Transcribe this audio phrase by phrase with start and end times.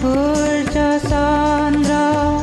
[0.00, 2.37] Purja Sandra.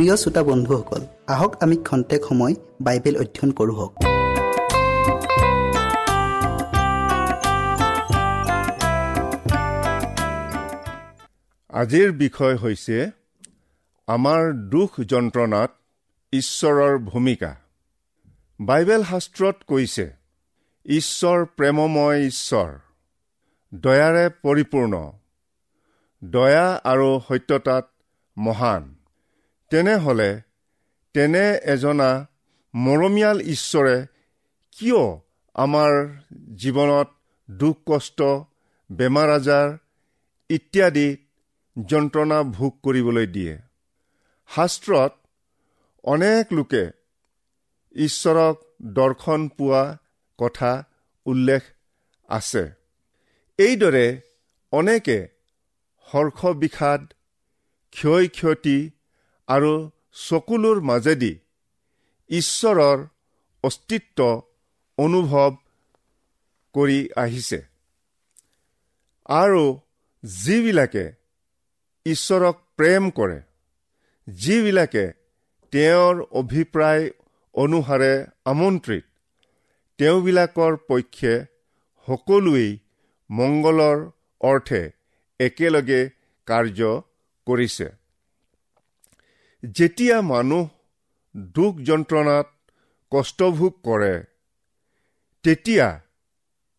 [0.00, 3.88] প্ৰিয় শ্ৰোতা বন্ধুসকল আহক আমি খন্তেক সময় বাইবেল অধ্যয়ন কৰোঁ
[11.72, 13.10] আজিৰ বিষয় হৈছে
[14.08, 15.70] আমাৰ দুখ যন্ত্ৰণাত
[16.32, 17.52] ঈশ্বৰৰ ভূমিকা।
[18.60, 20.06] বাইবেল শাস্ত্ৰত কৈছে
[20.86, 22.70] ঈশ্বৰ প্ৰেমময় ঈশ্বৰ
[23.74, 24.94] দয়াৰে পৰিপূৰ্ণ
[26.24, 27.86] দয়া আৰু সত্যতাত
[28.36, 28.99] মহান।
[29.70, 30.30] তেনেহ'লে
[31.14, 32.10] তেনে এজনা
[32.74, 33.96] মৰমীয়াল ঈশ্বৰে
[34.72, 35.02] কিয়
[35.54, 35.92] আমাৰ
[36.56, 37.08] জীৱনত
[37.50, 38.22] দুখ কষ্ট
[38.90, 39.68] বেমাৰ আজাৰ
[40.50, 41.08] ইত্যাদি
[41.86, 43.54] যন্ত্ৰণা ভোগ কৰিবলৈ দিয়ে?
[44.48, 45.12] শাস্ত্ৰত
[46.04, 46.84] অনেক লোকে
[47.94, 49.98] ঈশ্বৰক দৰ্শন পোৱা
[50.38, 50.84] কথা
[51.26, 51.62] উল্লেখ
[52.28, 52.64] আছে।
[53.58, 54.06] এইদৰে
[54.72, 55.18] অনেকে
[56.14, 57.12] হৰ্ষ বিষাদ
[57.90, 58.90] ক্ষয় ক্ষতি
[59.50, 59.72] আৰু
[60.28, 61.32] চকুলোৰ মাজেদি
[62.30, 62.98] ঈশ্বৰৰ
[63.64, 64.18] অস্তিত্ব
[64.98, 65.50] অনুভৱ
[66.74, 67.60] কৰি আহিছে।
[69.28, 69.64] আৰু
[70.24, 71.04] যিবিলাকে
[72.06, 73.38] ঈশ্বৰক প্ৰেম কৰে
[74.28, 75.04] যিবিলাকে
[75.72, 77.04] তেওঁৰ অভিপ্ৰায়
[77.54, 78.12] অনুসাৰে
[78.44, 79.04] আমন্ত্ৰিত
[79.98, 81.34] তেওঁবিলাকৰ পক্ষে
[82.08, 82.70] সকলোৱেই
[83.30, 83.98] মংগলৰ
[84.40, 84.82] অৰ্থে
[85.40, 86.02] একেলগে
[86.48, 86.80] কাৰ্য
[87.46, 87.88] কৰিছে।
[89.62, 90.66] যেতিয়া মানুহ
[91.54, 92.46] দুখ যন্ত্ৰণাত
[93.12, 94.14] কষ্টভোগ কৰে
[95.44, 95.88] তেতিয়া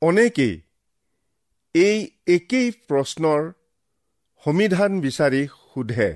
[0.01, 0.55] অনেকেই
[1.75, 1.97] এই
[2.27, 3.41] একেই প্ৰশ্নৰ
[4.43, 6.09] সমিধান বিচাৰি সোধে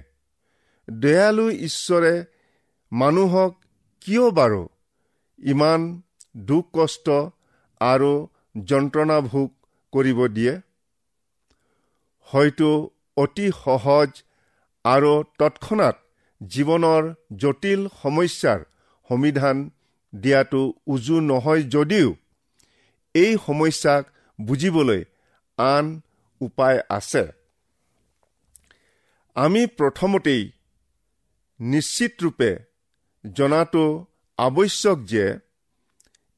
[0.88, 2.14] দয়ালু ঈশ্বৰে
[2.92, 3.54] মানুহক
[4.02, 4.62] কিয় বাৰু
[5.40, 5.86] ইমান
[6.46, 7.08] দুখ কষ্ট
[7.82, 8.12] আৰু
[8.66, 9.50] যন্ত্ৰণা ভোগ
[9.94, 10.54] কৰিব দিয়ে?
[12.28, 12.70] হয়তো
[13.18, 14.10] অতি সহজ
[14.86, 16.05] আৰু তৎক্ষণাত
[16.42, 18.60] জীৱনৰ জটিল সমস্যাৰ
[19.10, 19.70] সমিধান
[20.14, 22.16] দিয়াটো উজু নহয় যদিও
[23.16, 24.04] এই সমস্যাক
[24.42, 25.04] বুজিবলৈ
[25.58, 26.02] আন
[26.42, 27.24] উপায় আছে।
[29.36, 30.52] আমি প্ৰথমতেই
[31.60, 32.52] নিশ্চিতৰূপে
[33.34, 34.06] জনাটো
[34.38, 35.26] আৱশ্যক যে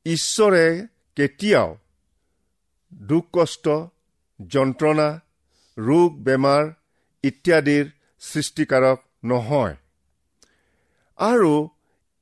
[0.06, 1.78] ঈশ্বৰে কেতিয়াও
[2.94, 3.66] দুখ কষ্ট
[4.40, 5.20] যন্ত্ৰণা
[5.78, 6.64] ৰোগ বেমাৰ
[7.24, 7.86] ইত্যাদিৰ
[8.20, 9.76] সৃষ্টিকাৰক নহয়।
[11.18, 11.69] আৰু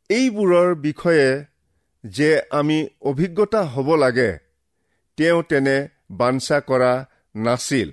[0.09, 1.45] এইবোৰৰ বিষয়ে
[2.05, 4.37] যে আমি অভিজ্ঞতা হ'ব লাগে
[5.17, 7.05] তেওঁ তেনে বাঞ্ছা কৰা
[7.35, 7.91] নাছিল।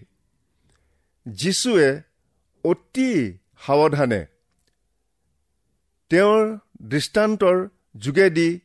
[1.26, 2.02] যীশুৱে
[2.64, 4.26] অতি সাৱধানে
[6.10, 8.60] তেওঁৰ দৃষ্টান্তৰ যোগেদি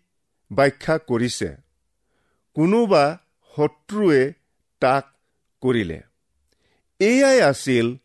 [0.52, 1.56] ব্যাখ্যা কৰিছে।
[2.54, 3.18] কোনোবা
[3.56, 4.34] শত্ৰুৱে
[4.80, 5.04] তাক
[5.62, 6.02] কৰিলে।
[7.00, 7.96] এয়াই আছিল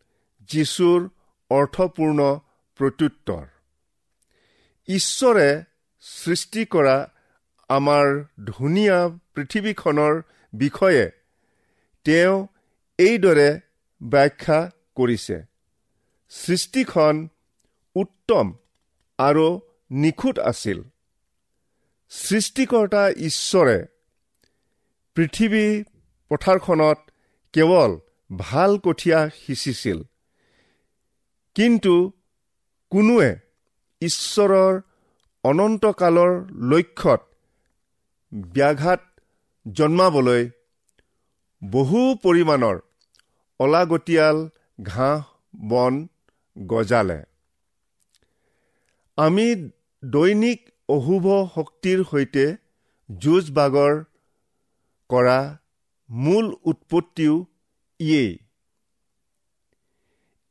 [0.44, 1.08] যীশুৰ
[1.50, 2.40] অৰ্থপূৰ্ণ
[2.76, 3.51] প্ৰত্যুত্তৰ।
[4.88, 5.64] ঈশ্বৰে
[6.00, 7.10] সৃষ্টি কৰা
[7.68, 10.22] আমাৰ ধুনীয়া পৃথিৱীখনৰ
[10.54, 11.10] বিষয়ে
[12.04, 12.46] তেওঁ
[12.98, 13.60] এইদৰে
[14.02, 15.42] ব্যাখ্যা কৰিছে।
[16.28, 17.28] সৃষ্টিখন
[17.94, 18.52] উত্তম
[19.18, 19.60] আৰু
[19.90, 20.82] নিখুঁত আছিল।
[22.08, 23.86] সৃষ্টিকৰ্তা ঈশ্বৰে
[25.14, 25.82] পৃথিৱী
[26.28, 26.98] পথাৰখনত
[27.52, 27.98] কেৱল
[28.36, 30.02] ভাল কঠীয়া সিঁচিছিল।
[31.54, 32.12] কিন্তু
[32.90, 33.36] কোনোৱে
[34.02, 34.80] ঈশ্বৰৰ
[35.44, 36.32] অনন্তকালৰ
[36.70, 37.22] লক্ষ্যত
[38.52, 39.02] ব্যাঘাত
[39.66, 40.42] জন্মাবলৈ
[41.62, 42.76] বহু পৰিমাণৰ
[43.60, 44.38] অলাগতিয়াল
[44.82, 45.22] ঘাঁহ
[45.68, 46.06] বন
[46.56, 47.20] গজালে।
[49.18, 49.46] আমি
[50.02, 52.46] দৈনিক অশুভ শক্তিৰ সৈতে
[53.08, 54.04] যুঁজ বাগৰ
[55.10, 55.38] কৰা
[56.10, 57.34] মূল উৎপত্তিও
[58.00, 58.38] ইয়েই।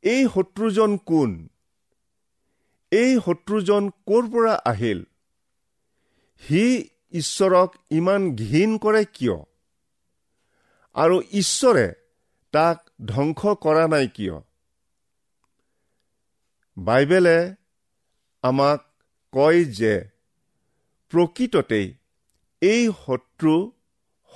[0.04, 1.30] এই শত্ৰুজন কোন?
[2.92, 5.04] এই শত্ৰুজন ক'ৰ পৰা আহিল?
[6.42, 9.36] সি ঈশ্বৰক ইমান ঘীন কৰে কিয়?
[10.94, 11.86] আৰু ঈশ্বৰে
[12.52, 14.34] তাক ধ্বংস কৰা নাই কিয়?
[16.76, 17.54] বাইবেলে
[18.42, 18.80] আমাক
[19.32, 20.08] কয় যে
[21.10, 21.94] প্ৰকৃততেই
[22.60, 23.72] এই শত্ৰু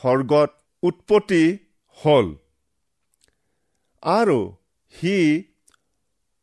[0.00, 0.50] স্বৰ্গত
[0.82, 1.58] উৎপত্তি
[1.90, 2.36] হ'ল।
[4.02, 4.56] আৰু
[4.90, 5.44] সি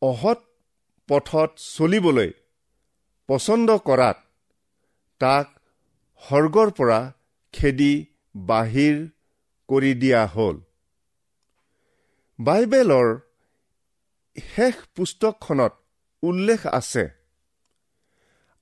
[0.02, 0.53] অহৎ
[1.14, 2.30] পথত চলিবলৈ
[3.30, 4.18] পচন্দ কৰাত
[5.22, 5.50] তাক
[6.24, 7.00] স্বৰ্গৰ পৰা
[7.54, 7.90] খেদি
[8.36, 8.96] বাহিৰ
[9.70, 10.58] কৰি দিয়া হ'ল।
[12.40, 13.10] বাইবেলৰ
[14.38, 15.74] শেষ পুস্তকখনত
[16.24, 17.04] উল্লেখ আছে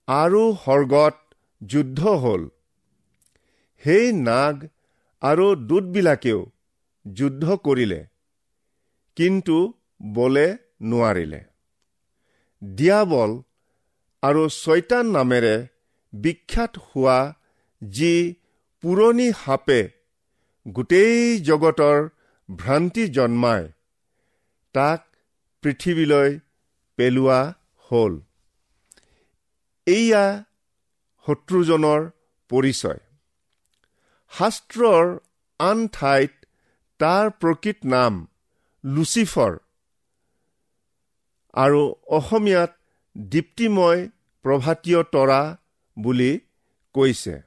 [0.07, 1.15] আৰু স্বৰ্গত
[1.61, 2.43] যুদ্ধ হ'ল।
[3.83, 4.65] সেই নাগ
[5.21, 6.41] আৰু দূতবিলাকেও
[7.05, 8.01] যুদ্ধ কৰিলে
[9.17, 9.57] কিন্তু
[10.13, 10.45] বলে
[10.81, 11.50] নোৱাৰিলে।
[12.61, 13.31] দিয়াবল
[14.23, 15.55] আৰু ছয়তান নামেৰে
[16.13, 17.19] বিখ্যাত হোৱা
[17.81, 18.13] যি
[18.83, 19.81] পুৰণি সাপে
[20.65, 22.09] গোটেই জগতৰ
[22.49, 23.67] ভ্ৰান্তি জন্মায়
[24.75, 25.01] তাক
[25.63, 26.39] পৃথিৱীলৈ
[26.97, 27.41] পেলোৱা
[27.89, 28.13] হ'ল।
[29.87, 30.25] এয়া
[31.25, 32.01] শত্ৰুজনৰ
[32.51, 32.99] পৰিচয়।
[34.31, 35.05] শাস্ত্ৰৰ
[35.59, 36.31] আন ঠাইত
[36.99, 38.13] তাৰ প্ৰকৃত নাম
[38.83, 39.57] লুচিফৰ।
[41.53, 42.77] আৰু অসমীয়াত
[43.17, 44.09] দীপ্তিময়
[44.41, 45.57] প্ৰভাতীয় তৰা
[45.99, 46.39] বুলি
[46.93, 47.41] কৈছে।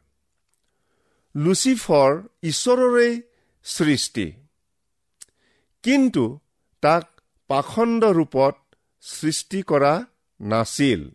[1.37, 3.23] লুচিফৰ ঈশ্বৰৰে
[3.65, 4.33] সৃষ্টি।
[5.83, 6.39] কিন্তু
[6.81, 8.57] তাক পাখণ্ড ৰূপত
[9.01, 10.07] সৃষ্টি কৰা
[10.41, 11.09] নাছিল।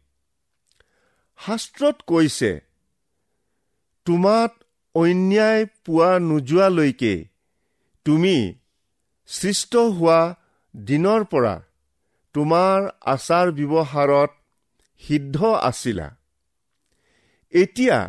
[1.46, 2.60] শাস্ত্ৰত কৈছে
[4.06, 4.64] তোমাত
[4.96, 7.26] অন্যায় পোৱা নোযোৱালৈকে
[8.06, 8.54] তুমি
[9.28, 10.36] সৃষ্ট হোৱা
[10.76, 11.69] দিনৰ পৰা
[12.36, 12.80] তোমাৰ
[13.14, 14.32] আচাৰ ব্যৱহাৰত
[15.02, 15.38] সিদ্ধ
[15.70, 16.08] আছিলা।
[17.54, 18.00] এতিয়া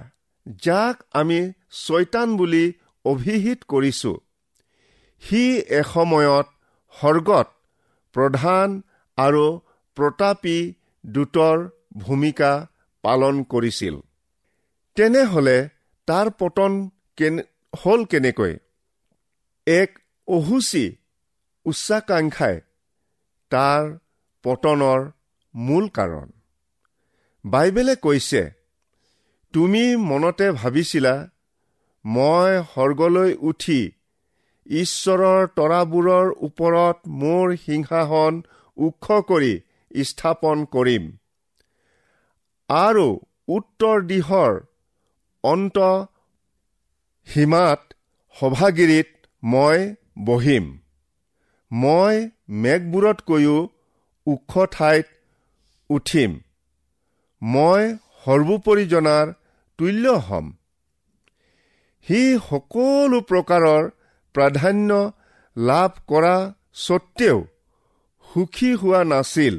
[0.64, 1.40] যাক আমি
[1.84, 2.64] ছয়তান বুলি
[3.04, 4.12] অভিহিত কৰিছো
[5.22, 5.42] সি
[5.80, 6.46] এসময়ত
[6.94, 7.48] সৰ্গত
[8.14, 8.68] প্ৰধান
[9.18, 9.44] আৰু
[9.96, 10.58] প্ৰতাপী
[11.04, 11.58] দূতৰ
[11.96, 12.52] ভূমিকা
[13.04, 13.94] পালন কৰিছিল।
[14.96, 15.56] তেনেহলে
[16.08, 16.72] তাৰ পতন
[17.72, 18.52] হ'ল কেনেকৈ?
[19.66, 19.90] এক
[20.28, 20.84] অহুচি
[21.66, 22.56] উচ্চাকাংক্ষাই
[23.52, 23.82] তাৰ
[24.44, 25.00] পতনৰ
[25.54, 26.28] মূল কাৰণ।
[27.44, 28.42] বাইবেলে কৈছে
[29.54, 31.14] তুমি মনতে ভাবিছিলা
[32.04, 33.80] মই সৰ্গলৈ উঠি
[34.66, 38.35] ঈশ্বৰৰ তৰাবোৰৰ ওপৰত মোৰ সিংহাসন
[38.76, 39.52] ওখ কৰি
[40.04, 41.04] স্থাপন কৰিম
[42.70, 43.06] আৰু
[43.49, 44.52] উত্তৰ দিশৰ
[45.44, 45.78] অন্ত
[47.28, 47.80] সীমাত
[48.37, 49.09] সভাগিৰিত
[49.42, 49.78] মই
[50.25, 50.64] বহিম।
[51.70, 52.16] মই
[52.62, 53.56] মেঘবোৰতকৈও
[54.32, 55.06] ওখ ঠাইত
[55.90, 56.32] উঠিম।
[57.42, 57.82] মই
[58.25, 59.26] সৰ্বোপৰি জনাৰ
[59.78, 60.46] তুল্য হ'ম।
[62.06, 63.82] সি সকলো প্ৰকাৰৰ
[64.34, 64.90] প্ৰাধান্য
[65.56, 66.37] লাভ কৰা
[66.75, 67.38] স্বত্তেও
[68.28, 69.56] সুখী হোৱা নাছিল।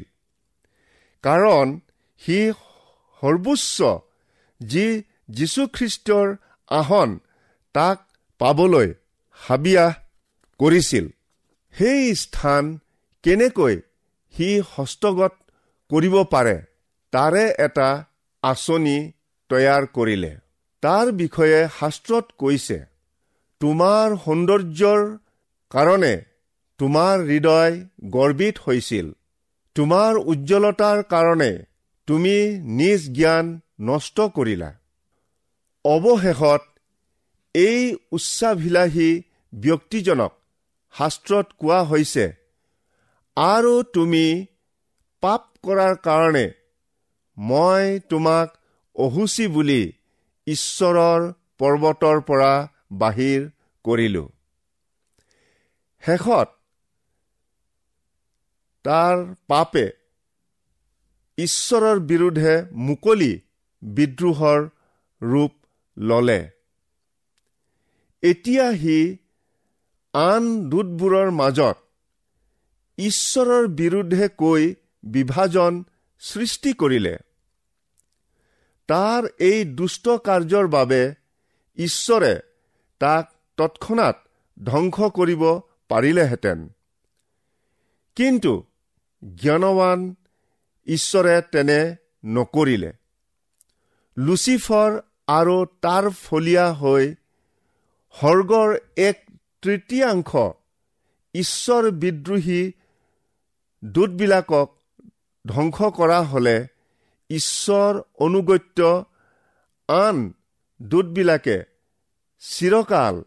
[1.23, 1.67] কাৰণ
[2.21, 2.39] সি
[3.21, 3.77] সৰ্বোচ্চ
[4.61, 4.85] যি
[5.29, 6.27] যীশুখ্ৰীষ্টৰ
[6.71, 7.09] আসন
[7.75, 7.97] তাক
[8.41, 8.89] পাবলৈ
[9.39, 9.91] হাবিয়াহ
[10.59, 11.05] কৰিছিল।
[11.73, 12.63] সেই স্থান
[13.23, 13.75] কেনেকৈ
[14.33, 15.33] সি হস্তগত
[15.91, 16.57] কৰিব পাৰে।
[17.13, 17.89] তাৰে এটা
[18.43, 18.97] আঁচনি
[19.49, 20.33] তৈয়াৰ কৰিলে।
[20.83, 22.77] তাৰ বিষয়ে শাস্ত্ৰত কৈছে
[23.61, 25.01] তোমাৰ সৌন্দৰ্যৰ
[25.71, 26.13] কাৰণে
[26.79, 27.73] তোমাৰ হৃদয়
[28.11, 29.07] গৰ্বিত হৈছিল।
[29.75, 31.51] তোমাৰ উজ্জ্বলতাৰ কাৰণে
[32.07, 32.35] তুমি
[32.79, 33.45] নিজ জ্ঞান
[33.81, 34.69] নষ্ট কৰিলা।
[35.85, 36.61] অৱশেষত
[37.55, 37.79] এই
[38.11, 39.11] উচ্চাভিলাষী
[39.53, 40.31] ব্যক্তিজনক
[40.93, 42.25] শাস্ত্ৰত কোৱা হৈছে
[43.37, 44.25] আৰু তুমি
[45.23, 46.45] পাপ কৰাৰ কাৰণে
[47.37, 48.57] মই তোমাক
[48.95, 49.81] অহুচি বুলি
[50.47, 52.51] ঈশ্বৰৰ পৰ্বতৰ পৰা
[52.91, 53.45] বাহিৰ
[53.85, 54.23] কৰিলো।
[56.03, 56.49] শেষত
[58.85, 59.85] তাৰ পাপে
[61.37, 62.55] ঈশ্বৰৰ বিৰুদ্ধে
[62.87, 63.31] মুকলি
[63.81, 64.59] বিদ্ৰোহৰ
[65.21, 65.53] ৰূপ
[65.97, 66.39] ললে।
[68.23, 68.97] এতিয়া সি
[70.13, 71.77] আন দূতবোৰৰ মাজত
[72.97, 75.83] ঈশ্বৰৰ বিৰুদ্ধে কৈ বিভাজন
[76.19, 77.17] সৃষ্টি কৰিলে।
[78.87, 81.13] তাৰ এই দুষ্ট কাৰ্যৰ বাবে
[81.77, 82.39] ঈশ্বৰে
[82.99, 84.27] তাক তৎক্ষণাত
[84.65, 86.69] ধ্বংস কৰিব পাৰিলেহেঁতেন।
[88.15, 88.63] কিন্তু
[89.35, 90.15] জ্ঞানৱান
[90.87, 91.95] ঈশ্বৰে তেনে
[92.25, 92.93] নকৰিলে।
[94.17, 97.15] লুচিফৰ আৰু তাৰ ফলীয়া হৈ
[98.21, 99.25] সৰ্গৰ এক
[99.61, 100.35] তৃতীয়াংশ
[101.33, 102.71] ঈশ্বৰ বিদ্ৰোহী
[103.83, 104.77] দূতবিলাকক
[105.47, 106.67] ধ্বংস কৰা হলে
[107.29, 109.05] ঈশ্বৰ অনুগত্য
[109.89, 110.33] আন
[110.81, 111.63] দূতবিলাকে
[112.39, 113.23] চিৰকাল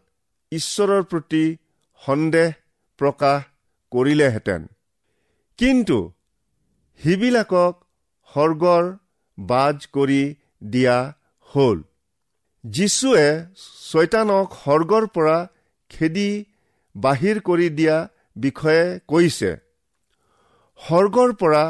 [0.51, 1.57] ঈশ্বৰৰ প্ৰতি
[2.05, 2.51] সন্দেহ
[2.97, 3.43] প্ৰকাশ
[3.91, 4.67] কৰিলেহেঁতেন।
[5.57, 6.11] কিন্তু
[7.03, 7.83] সিবিলাকক
[8.33, 8.97] সৰ্গৰ
[9.39, 11.83] বাজ কৰি দিয়া হ'ল।
[12.65, 13.27] যীশুৱে
[13.91, 15.47] ছয়তানক সৰ্গৰ পৰা
[15.89, 16.45] খেদি
[16.95, 19.64] বাহিৰ কৰি দিয়া বিষয়ে কৈছে।
[20.79, 21.63] সৰ্গৰ পৰা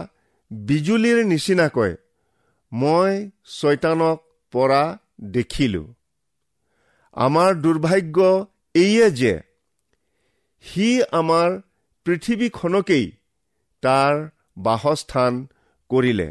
[0.52, 1.92] বিজুলীৰ নিচিনাকৈ
[2.72, 3.12] মই
[3.46, 4.18] ছয়তানক
[4.54, 4.84] পৰা
[5.22, 5.84] দেখিলো।
[7.18, 8.18] আমাৰ দুৰ্ভাগ্য
[8.76, 9.34] এইয়ে যে
[10.66, 11.50] সি আমাৰ
[12.06, 13.06] পৃথিৱীখনকেই
[13.84, 14.14] তাৰ
[14.58, 15.34] বাসস্থান
[15.90, 16.30] কৰিলে।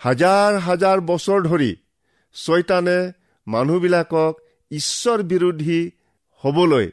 [0.00, 1.72] হাজাৰ হাজাৰ বছৰ ধৰি
[2.34, 2.98] ছয়তানে
[3.46, 4.32] মানুহবিলাকক
[4.70, 5.80] ঈশ্বৰ বিৰোধী
[6.44, 6.86] হবলৈ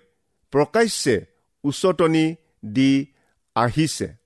[0.54, 1.16] প্ৰকাশ্যে
[1.64, 2.26] উচতনি
[2.66, 2.92] দি
[3.56, 4.25] আহিছে।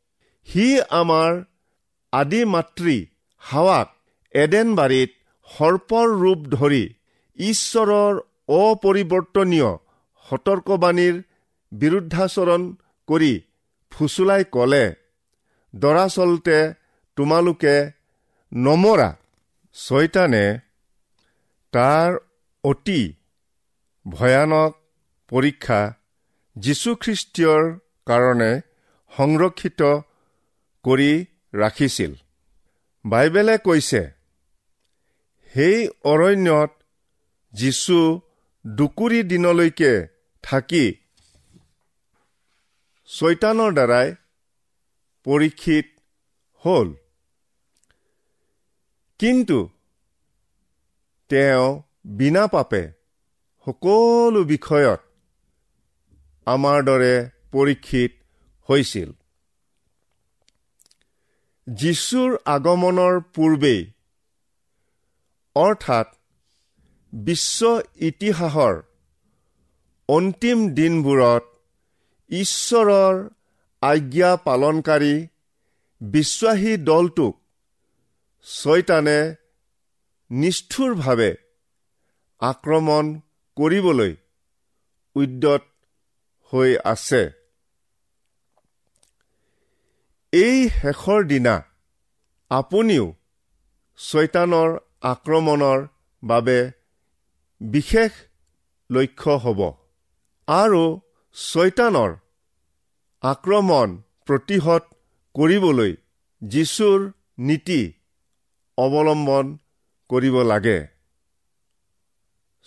[0.50, 0.66] সি
[1.00, 1.32] আমাৰ
[2.14, 2.96] আদি মাতৃ
[3.44, 3.90] হাৱাক
[4.36, 5.12] এডেনবাৰীত
[5.50, 6.84] সৰ্পৰ ৰূপ ধৰি
[7.40, 8.16] ঈশ্বৰৰ
[8.58, 9.70] অপৰিৱৰ্তনীয়
[10.26, 11.16] সতৰ্কবাণীৰ
[11.72, 12.66] বিৰুদ্ধাচৰণ
[13.08, 13.32] কৰি
[13.92, 14.84] ফুচুলাই ক'লে
[15.74, 16.58] দৰাচলতে
[17.18, 17.76] তোমালোকে
[18.52, 19.10] নমৰা
[19.76, 20.44] ছয়তানে
[21.74, 22.20] তাৰ
[22.64, 23.02] অতি
[24.06, 24.72] ভয়ানক
[25.32, 25.80] পৰীক্ষা
[26.56, 27.64] যীশুখ্ৰীষ্টীয়ৰ
[28.08, 28.52] কাৰণে
[29.12, 29.82] সংৰক্ষিত
[30.84, 32.14] কৰি ৰাখিছিল।
[33.06, 34.02] বাইবেলে কৈছে
[35.54, 36.72] সেই অৰণ্যত
[37.54, 38.00] যীশু
[38.68, 39.94] দুকুৰি দিনলৈকে
[40.44, 40.86] থাকি
[43.10, 44.16] ছৈতানৰ দ্বাৰাই
[45.24, 45.88] পৰীক্ষিত
[46.64, 46.88] হ'ল।
[49.20, 49.70] কিন্তু
[51.30, 52.84] তেওঁ বিনা পাপে
[53.68, 55.02] সকলো বিষয়ত
[56.48, 58.12] আমাৰ দৰে পৰীক্ষিত
[58.70, 59.19] হৈছিল।
[61.78, 63.92] যীশুৰ আগমনৰ পূৰ্বেই
[65.56, 66.08] অৰ্থাৎ
[67.14, 68.82] বিশ্ব ইতিহাসৰ
[70.10, 71.44] অন্তিম দিনবোৰত
[72.30, 73.30] ঈশ্বৰৰ
[73.82, 75.28] আজ্ঞা পালনকাৰী
[76.02, 77.36] বিশ্বাসী দলটোক
[78.44, 79.36] ছয়তানে
[80.32, 81.36] নিষ্ঠুৰভাৱে
[82.40, 83.20] আক্ৰমণ
[83.56, 84.16] কৰিবলৈ
[85.16, 85.62] উদ্যত
[86.54, 87.30] হৈ আছে।
[90.32, 91.69] এই শেষৰ দিনা
[92.52, 93.06] আপুনিও
[94.00, 94.70] ছয়তানৰ
[95.02, 95.80] আক্ৰমণৰ
[96.24, 96.72] বাবে
[97.62, 98.12] বিশেষ
[98.90, 99.60] লক্ষ্য হ'ব।
[100.48, 100.84] আৰু
[101.36, 102.12] ছয়তানৰ
[103.24, 103.88] আক্ৰমণ
[104.26, 104.84] প্ৰতিহত
[105.36, 105.92] কৰিবলৈ
[106.42, 107.00] যীশুৰ
[107.40, 107.82] নীতি
[108.78, 109.46] অৱলম্বন
[110.10, 110.80] কৰিব লাগে।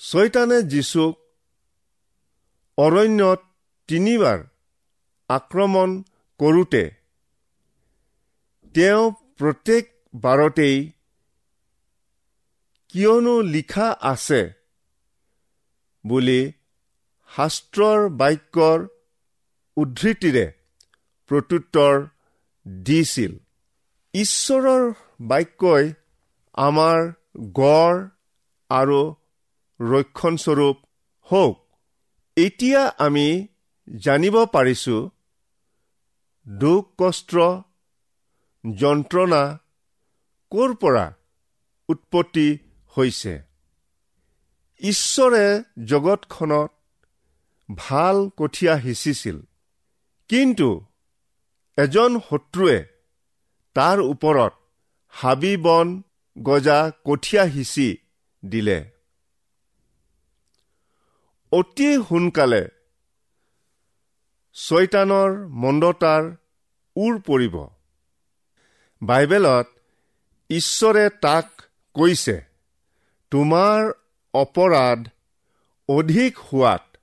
[0.01, 1.15] ছয়তানে যীশুক
[2.79, 3.41] অৰণ্যত
[3.89, 4.39] তিনিবাৰ
[5.29, 5.89] আক্ৰমণ
[6.41, 6.85] কৰোঁতে
[8.75, 9.05] তেওঁ
[9.43, 10.77] প্ৰত্যেক বাৰতেই
[12.95, 14.41] কিয়নো লিখা আছে
[16.05, 16.43] বুলি
[17.31, 18.85] শাস্ত্ৰৰ বাক্যৰ
[19.77, 20.45] উদ্ধৃতিৰে
[21.31, 21.95] প্ৰত্যুত্তৰ
[22.83, 23.33] দিছিল।
[24.15, 24.85] ঈশ্বৰৰ
[25.21, 25.91] বাক্যই
[26.55, 26.99] আমাৰ
[27.53, 27.99] গড়
[28.71, 29.01] আৰু
[29.81, 30.77] ৰক্ষণস্বৰূপ
[31.27, 31.57] হওক।
[32.37, 33.27] এতিয়া আমি
[33.89, 34.97] জানিব পাৰিছো
[36.47, 37.33] দুখ কষ্ট
[38.65, 39.59] যন্ত্ৰণা
[40.51, 41.15] ক'ৰ পৰা
[41.89, 43.43] উৎপত্তি হৈছে?
[44.81, 46.71] ঈশ্বৰে জগতখনত
[47.77, 49.41] ভাল কঠীয়া সিঁচিছিল
[50.29, 50.85] কিন্তু
[51.79, 52.85] এজন শত্ৰুৱে
[53.75, 54.53] তাৰ ওপৰত
[55.09, 56.03] হাবি বন
[56.43, 57.99] গজা কঠীয়া সিঁচি
[58.45, 58.91] দিলে।
[61.53, 62.69] অতি সোনকালে
[64.55, 66.37] ছয়তানৰ মন্দতাৰ
[66.97, 67.72] উৰ পৰিব।
[69.03, 69.67] বাইবেলত
[70.51, 71.63] ঈশ্বৰে তাক
[71.95, 72.43] কৈছে
[73.31, 73.93] তোমাৰ
[74.35, 75.09] অপৰাধ
[75.89, 76.97] অধিক হোৱাত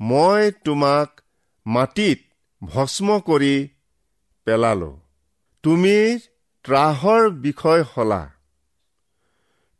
[0.00, 1.20] মই তোমাক
[1.66, 2.20] মাটিত
[2.64, 3.68] ভস্ম কৰি
[4.44, 5.00] পেলালো।
[5.62, 6.18] তুমি
[6.64, 8.30] ত্ৰাহৰ বিষয় হলা।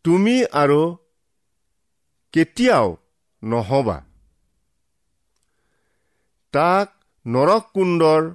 [0.04, 0.96] তুমি আৰু
[2.32, 2.96] কেতিয়াও
[3.42, 4.04] নহবা।
[6.52, 8.34] তাক নৰকুণ্ডৰ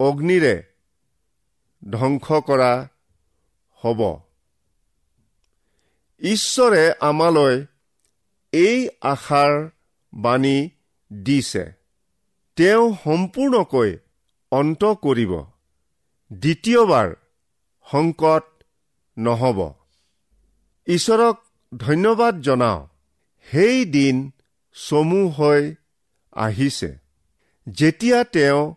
[0.00, 0.67] অগ্নিৰে
[1.92, 2.88] ধ্বংস কৰা
[3.74, 4.20] হ'ব।
[6.20, 7.66] ঈশ্বৰে আমালৈ
[8.52, 9.70] এই আশাৰ
[10.14, 10.70] বাণী
[11.12, 11.72] দিছে।
[12.56, 13.98] তেওঁ সম্পূৰ্ণকৈ
[14.50, 15.42] অন্ত কৰিব।
[16.32, 17.14] দ্বিতীয়বাৰ
[17.90, 18.64] সংকট
[19.18, 19.74] নহ'ব।
[20.86, 21.44] ঈশ্বৰক
[21.76, 22.86] ধন্যবাদ জনাওঁ।
[23.50, 24.30] সেই দিন
[24.74, 25.74] চমু হৈ
[26.32, 26.98] আহিছে।
[27.68, 28.74] যেতিয়া তেওঁ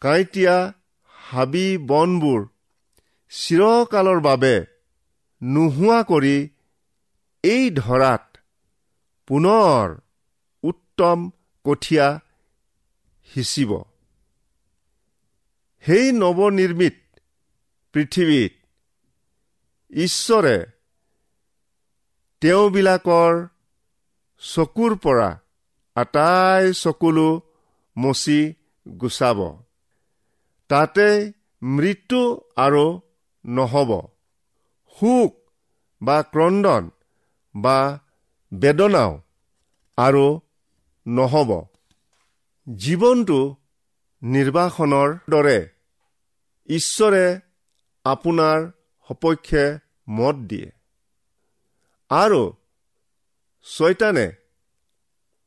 [0.00, 0.72] কাঁইটীয়া
[1.30, 2.40] হাবি বনবোৰ
[3.32, 4.54] চিৰকালৰ বাবে
[5.42, 6.36] নোহোৱা কৰি
[7.44, 8.38] এই ধৰাত
[9.28, 9.96] পুনৰ
[10.62, 11.30] উত্তম
[11.64, 12.08] কঠীয়া
[13.34, 13.70] সিঁচিব।
[15.84, 16.96] সেই নৱনিৰ্মিত
[17.94, 18.54] পৃথিৱীত
[19.90, 20.56] ঈশ্বৰে
[22.42, 23.46] তেওঁবিলাকৰ
[24.42, 25.30] চকুৰ পৰা
[25.96, 27.28] আটাই চকুলো
[27.98, 28.40] মচি
[28.88, 29.65] গুচাব।
[30.68, 33.00] তাতে মৃত্যু আৰু
[33.44, 34.08] নহ'ব।
[34.98, 35.32] সুখ
[36.02, 36.90] বা ক্ৰদন
[37.56, 37.98] বা
[38.54, 39.22] বেদনাও
[39.96, 40.40] আৰু
[41.06, 41.64] নহ'ব।
[42.74, 43.56] জীৱনটো
[44.22, 45.68] নিৰ্বাসনৰ দৰে।
[46.66, 47.40] ঈশ্বৰে
[48.04, 48.70] আপোনাৰ
[49.08, 50.70] সপক্ষে মত দিয়ে।
[52.10, 52.52] আৰু
[53.64, 54.32] ছয়তানে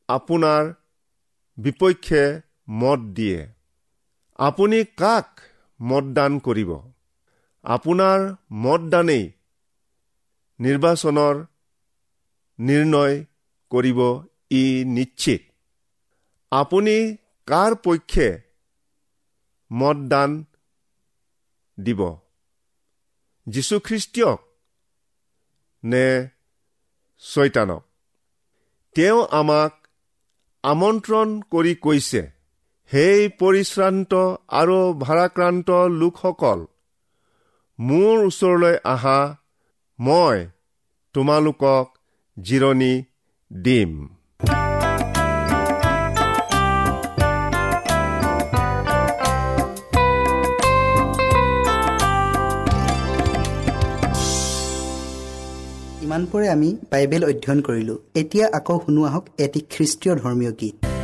[0.08, 0.73] আপোনাৰ
[1.58, 3.59] বিপক্ষে মত দিয়ে।
[4.39, 5.39] আপুনি কাক
[5.82, 6.69] মতদান কৰিব?
[7.63, 9.32] আপোনাৰ মতদানেই
[10.60, 11.45] নিৰ্বাচনৰ
[12.60, 13.25] নিৰ্ণয়
[13.69, 13.99] কৰিব
[14.52, 15.41] ই নিশ্চিত।
[16.52, 18.39] আপুনি কাৰ পক্ষে
[19.71, 20.45] মতদান
[21.84, 22.15] দিব?
[23.47, 24.39] যীশুখ্ৰীষ্টীয়ক
[25.84, 26.28] নে
[27.19, 27.84] ছয়তানক?
[28.95, 29.88] তেওঁ আমাক
[30.63, 32.38] আমন্ত্ৰণ কৰি কৈছে।
[32.91, 34.12] সেই পৰিশ্ৰান্ত
[34.60, 35.69] আৰু ভাৰাক্ৰান্ত
[36.02, 36.60] লোকসকল
[37.80, 39.19] মোৰ ওচৰলৈ আহা
[39.99, 40.38] মই
[41.15, 41.86] তোমালোকক
[42.38, 42.93] জিৰণি
[43.52, 43.91] দিম।
[56.04, 60.98] ইমানপৰে আমি বাইবেল অধ্যয়ন কৰিলোঁ। এতিয়া আকৌ শুনো আহক এটি খ্ৰীষ্টীয় ধৰ্মীয় গীত।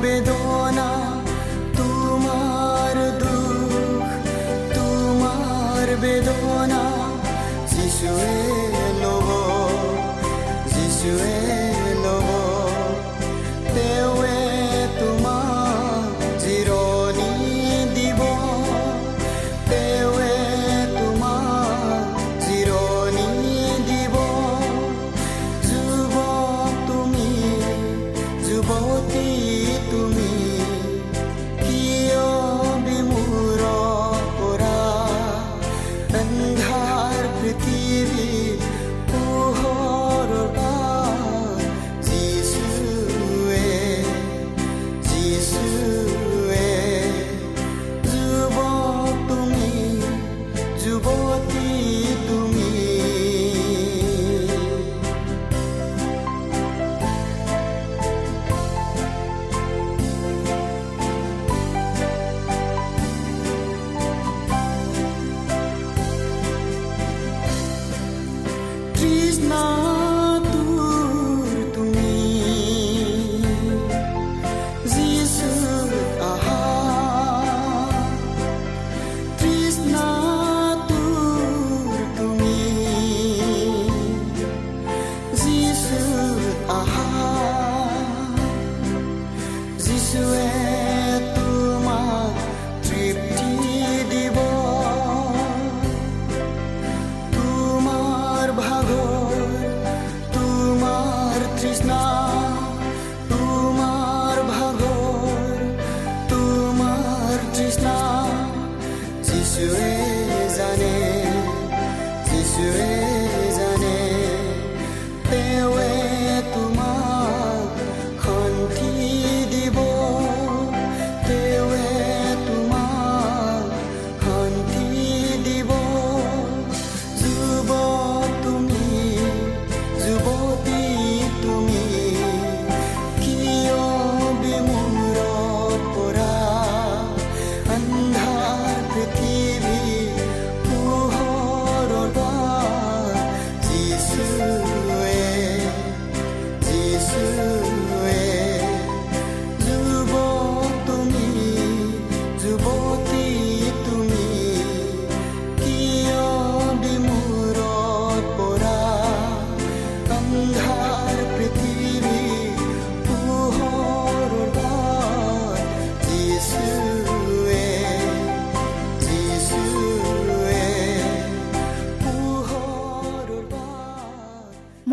[0.00, 0.49] 别多